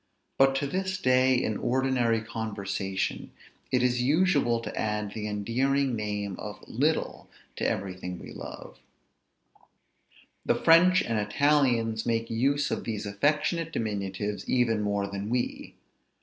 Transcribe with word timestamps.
But 0.39 0.55
to 0.55 0.65
this 0.65 0.97
day, 0.97 1.35
in 1.35 1.57
ordinary 1.57 2.21
conversation, 2.21 3.31
it 3.71 3.83
is 3.83 4.01
usual 4.01 4.59
to 4.61 4.75
add 4.75 5.13
the 5.13 5.27
endearing 5.27 5.95
name 5.95 6.35
of 6.39 6.67
little 6.67 7.29
to 7.57 7.69
everything 7.69 8.17
we 8.17 8.31
love; 8.31 8.79
the 10.43 10.55
French 10.55 11.03
and 11.03 11.19
Italians 11.19 12.03
make 12.07 12.31
use 12.31 12.71
of 12.71 12.83
these 12.83 13.05
affectionate 13.05 13.71
diminutives 13.71 14.49
even 14.49 14.81
more 14.81 15.05
than 15.05 15.29
we. 15.29 15.75